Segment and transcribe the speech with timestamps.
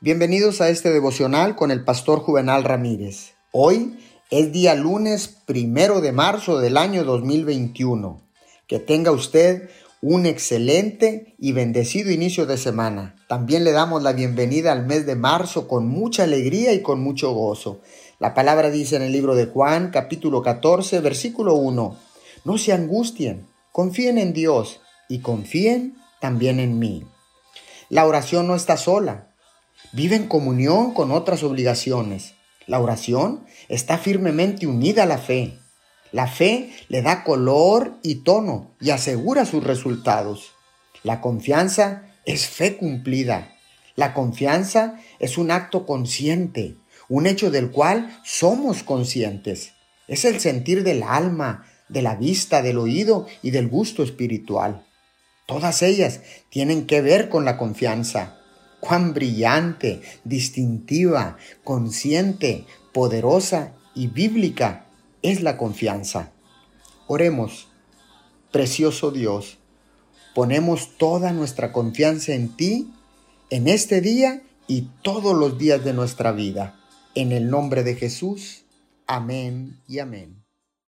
[0.00, 3.32] Bienvenidos a este devocional con el pastor Juvenal Ramírez.
[3.50, 3.98] Hoy
[4.30, 8.22] es día lunes primero de marzo del año 2021.
[8.68, 13.16] Que tenga usted un excelente y bendecido inicio de semana.
[13.26, 17.32] También le damos la bienvenida al mes de marzo con mucha alegría y con mucho
[17.32, 17.80] gozo.
[18.20, 21.96] La palabra dice en el libro de Juan, capítulo 14, versículo 1.
[22.44, 27.04] No se angustien, confíen en Dios y confíen también en mí.
[27.88, 29.24] La oración no está sola.
[29.92, 32.34] Vive en comunión con otras obligaciones.
[32.66, 35.58] La oración está firmemente unida a la fe.
[36.12, 40.50] La fe le da color y tono y asegura sus resultados.
[41.02, 43.54] La confianza es fe cumplida.
[43.96, 46.76] La confianza es un acto consciente,
[47.08, 49.72] un hecho del cual somos conscientes.
[50.06, 54.84] Es el sentir del alma, de la vista, del oído y del gusto espiritual.
[55.46, 56.20] Todas ellas
[56.50, 58.37] tienen que ver con la confianza
[58.80, 64.86] cuán brillante, distintiva, consciente, poderosa y bíblica
[65.22, 66.32] es la confianza.
[67.06, 67.68] Oremos,
[68.52, 69.58] precioso Dios,
[70.34, 72.92] ponemos toda nuestra confianza en ti
[73.50, 76.78] en este día y todos los días de nuestra vida.
[77.14, 78.64] En el nombre de Jesús,
[79.06, 80.47] amén y amén.